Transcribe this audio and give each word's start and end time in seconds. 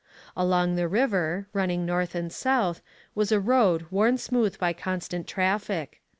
Along 0.35 0.73
the 0.77 0.87
river, 0.87 1.45
running 1.53 1.85
north 1.85 2.15
and 2.15 2.33
south, 2.33 2.81
was 3.13 3.31
a 3.31 3.39
road 3.39 3.85
worn 3.91 4.17
smooth 4.17 4.57
by 4.57 4.73
constant 4.73 5.27
traffic. 5.27 6.01